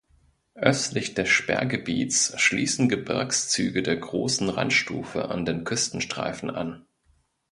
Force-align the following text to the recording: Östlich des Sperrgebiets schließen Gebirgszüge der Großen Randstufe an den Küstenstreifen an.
Östlich 0.55 1.13
des 1.13 1.29
Sperrgebiets 1.29 2.33
schließen 2.41 2.89
Gebirgszüge 2.89 3.83
der 3.83 3.97
Großen 3.97 4.49
Randstufe 4.49 5.29
an 5.29 5.45
den 5.45 5.63
Küstenstreifen 5.63 6.49
an. 6.49 6.87